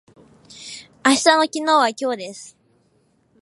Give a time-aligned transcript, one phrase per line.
[1.05, 2.57] 明日の昨日は今日です。